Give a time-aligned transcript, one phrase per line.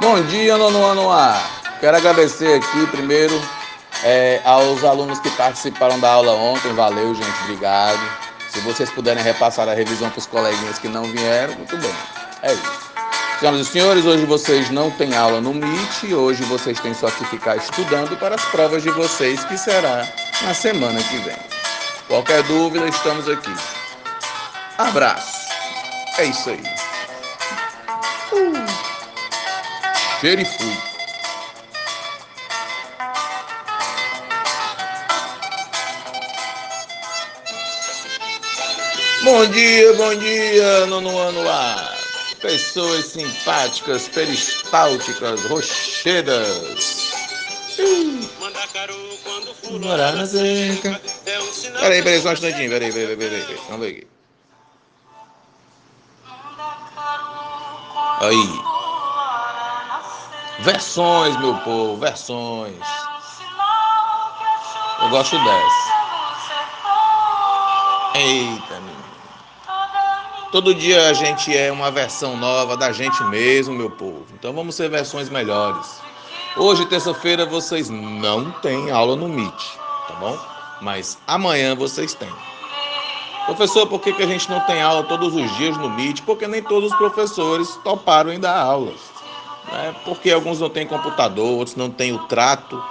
[0.00, 1.38] Bom dia, nono ano A.
[1.78, 3.38] Quero agradecer aqui primeiro
[4.02, 6.72] é, aos alunos que participaram da aula ontem.
[6.72, 8.00] Valeu, gente, obrigado.
[8.48, 11.94] Se vocês puderem repassar a revisão para os coleguinhas que não vieram, muito bem.
[12.42, 12.82] É isso.
[13.40, 17.24] Senhoras e senhores, hoje vocês não têm aula no Meet, hoje vocês têm só que
[17.26, 20.06] ficar estudando para as provas de vocês, que será
[20.42, 21.36] na semana que vem.
[22.08, 23.54] Qualquer dúvida, estamos aqui.
[24.78, 25.42] Abraço.
[26.18, 26.81] É isso aí.
[30.20, 30.92] Cheiro e fui.
[39.24, 41.94] Bom dia, bom dia, nono ano lá.
[42.40, 47.12] Pessoas simpáticas, peristálticas, rochedas.
[49.70, 51.00] Morar na seca.
[51.80, 53.58] Peraí, peraí, só um instantinho, peraí, peraí, peraí, peraí.
[53.68, 54.21] Vamos ver aqui.
[58.22, 58.60] Aí.
[60.60, 62.78] Versões, meu povo, versões.
[65.02, 65.92] Eu gosto dessa.
[68.14, 69.02] Eita, menino.
[70.52, 74.24] Todo dia a gente é uma versão nova da gente mesmo, meu povo.
[74.34, 76.00] Então vamos ser versões melhores.
[76.56, 79.62] Hoje, terça-feira, vocês não têm aula no Meet,
[80.06, 80.38] tá bom?
[80.80, 82.32] Mas amanhã vocês têm.
[83.54, 86.22] Professor, por que, que a gente não tem aula todos os dias no Meet?
[86.22, 88.98] Porque nem todos os professores toparam em dar aulas.
[89.70, 89.94] Né?
[90.06, 92.82] Porque alguns não têm computador, outros não têm o trato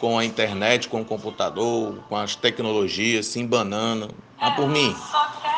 [0.00, 4.10] com a internet, com o computador, com as tecnologias, se embanando.
[4.40, 4.92] Ah, por mim,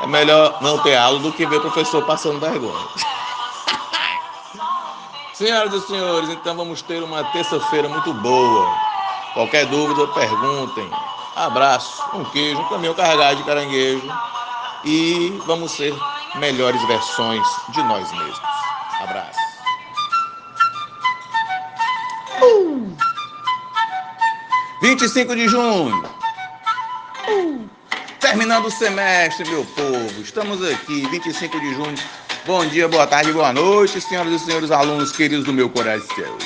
[0.02, 2.86] é melhor não ter aula do que ver o professor passando vergonha.
[5.32, 8.68] Senhoras e senhores, então vamos ter uma terça-feira muito boa.
[9.32, 10.90] Qualquer dúvida, perguntem.
[11.34, 14.06] Abraço, um queijo, um caminhão carregado de caranguejo.
[14.84, 15.94] E vamos ser
[16.36, 18.40] melhores versões de nós mesmos.
[19.00, 19.38] Abraço.
[22.42, 22.96] Uh.
[24.82, 26.02] 25 de junho.
[27.28, 27.68] Uh.
[28.20, 30.22] Terminando o semestre, meu povo.
[30.22, 31.98] Estamos aqui, 25 de junho.
[32.46, 36.38] Bom dia, boa tarde, boa noite, senhoras e senhores alunos queridos do meu coração.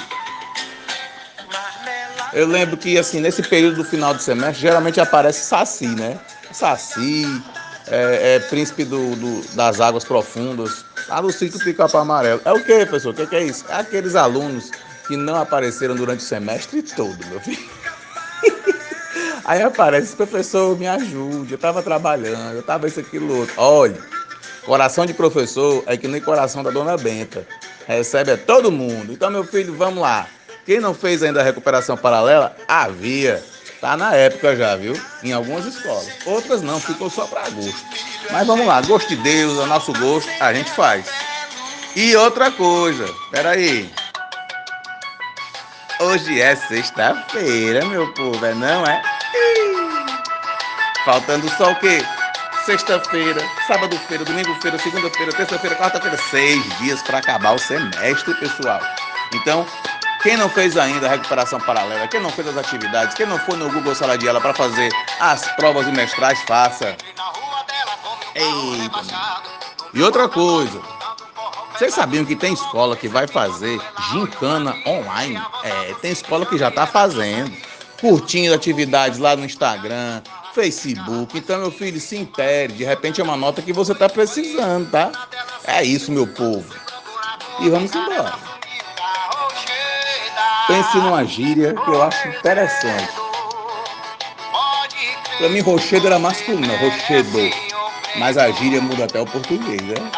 [2.32, 6.18] Eu lembro que, assim, nesse período do final do semestre, geralmente aparece Saci, né?
[6.50, 7.26] Saci,
[7.88, 12.40] é, é príncipe do, do, das águas profundas, lá no ciclo pica-pau amarelo.
[12.44, 13.10] É o que, professor?
[13.10, 13.64] O que, que é isso?
[13.68, 14.70] É aqueles alunos
[15.06, 17.68] que não apareceram durante o semestre todo, meu filho.
[19.44, 23.54] Aí aparece, professor, me ajude, eu estava trabalhando, eu estava isso, aquilo, outro.
[23.58, 23.98] Olha,
[24.64, 27.46] coração de professor é que nem coração da dona Benta.
[27.86, 29.12] Recebe a todo mundo.
[29.12, 30.26] Então, meu filho, vamos lá.
[30.64, 33.42] Quem não fez ainda a recuperação paralela, havia.
[33.80, 34.98] Tá na época já, viu?
[35.22, 36.08] Em algumas escolas.
[36.24, 37.84] Outras não, ficou só para gosto.
[38.30, 41.06] Mas vamos lá, gosto de Deus, é nosso gosto, a gente faz.
[41.94, 43.92] E outra coisa, peraí.
[46.00, 49.02] Hoje é sexta-feira, meu povo, é não é?
[51.04, 52.04] Faltando só o quê?
[52.64, 58.80] Sexta-feira, sábado-feira, domingo-feira, segunda-feira, terça-feira, quarta-feira, seis dias para acabar o semestre, pessoal.
[59.34, 59.66] Então,
[60.24, 63.58] quem não fez ainda a recuperação paralela, quem não fez as atividades, quem não foi
[63.58, 64.90] no Google Sala de Aula para fazer
[65.20, 66.96] as provas bimestrais, faça.
[68.34, 69.02] Eita.
[69.92, 70.80] E outra coisa,
[71.74, 73.78] vocês sabiam que tem escola que vai fazer
[74.12, 75.38] gincana online?
[75.62, 77.54] É, tem escola que já está fazendo,
[78.00, 80.22] curtindo atividades lá no Instagram,
[80.54, 81.36] Facebook.
[81.36, 82.72] Então, meu filho, se impere.
[82.72, 85.12] De repente é uma nota que você está precisando, tá?
[85.64, 86.64] É isso, meu povo.
[87.60, 88.53] E vamos embora.
[90.66, 93.12] Pense numa gíria que eu acho interessante.
[95.38, 97.38] Para mim, rochedo era masculino, rochedo.
[98.16, 100.10] Mas a gíria muda até o português, né?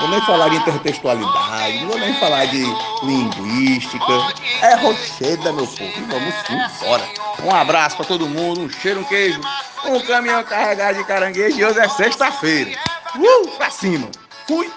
[0.00, 2.64] Vou nem falar de intertextualidade, não vou nem falar de
[3.02, 4.12] linguística.
[4.60, 5.92] É rocheda, meu povo.
[6.08, 7.04] Vamos embora.
[7.42, 9.40] Um abraço para todo mundo, um cheiro, um queijo,
[9.86, 11.58] um caminhão carregado de caranguejo.
[11.58, 12.78] E hoje é sexta-feira.
[13.16, 14.08] Uh, pra cima.
[14.46, 14.70] Fui.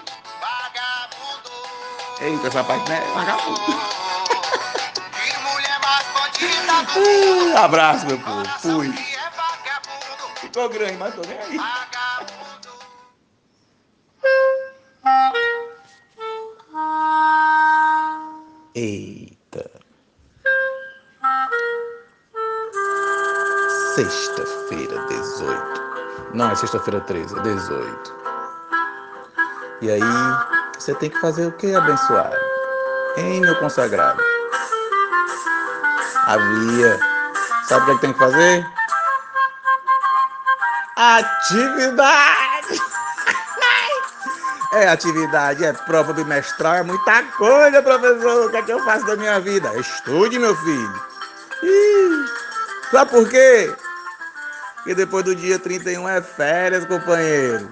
[2.20, 3.00] Eita, essa parte né?
[3.14, 3.97] Vagabundo.
[6.96, 8.44] Uh, abraço, meu povo.
[8.60, 8.92] Fui.
[10.36, 11.60] Ficou grande, mas tô nem aí.
[18.74, 19.70] Eita.
[23.94, 26.34] Sexta-feira, 18.
[26.34, 28.16] Não, é sexta-feira 13, é 18.
[29.82, 30.00] E aí,
[30.78, 32.36] você tem que fazer o que, abençoado?
[33.16, 34.37] Hein, meu consagrado?
[36.28, 37.00] Havia.
[37.66, 38.66] Sabe o que, é que tem que fazer?
[40.94, 42.82] Atividade!
[44.74, 48.46] É atividade, é prova bimestral, é muita coisa, professor.
[48.46, 49.74] O que é que eu faço da minha vida?
[49.76, 51.02] Estude, meu filho.
[51.62, 52.26] Ih,
[52.90, 53.74] sabe por quê?
[54.76, 57.70] Porque depois do dia 31 é férias, companheiro.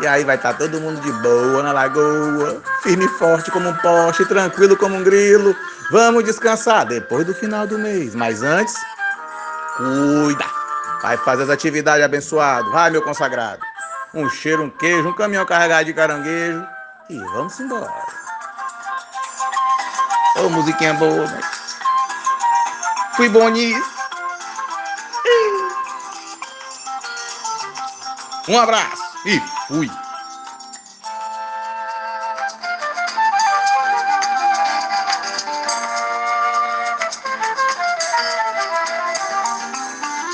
[0.00, 3.68] E aí vai estar tá todo mundo de boa na lagoa, firme e forte como
[3.68, 5.54] um poste, tranquilo como um grilo.
[5.90, 8.14] Vamos descansar depois do final do mês.
[8.14, 8.74] Mas antes,
[9.76, 10.44] cuida.
[11.02, 12.70] Vai fazer as atividades abençoado.
[12.72, 13.60] Vai, meu consagrado.
[14.12, 16.66] Um cheiro, um queijo, um caminhão carregado de caranguejo.
[17.08, 17.92] E vamos embora.
[20.36, 21.56] Ô, oh, musiquinha boa, mas...
[23.16, 23.96] Fui bom nisso.
[28.48, 29.90] Um abraço e fui!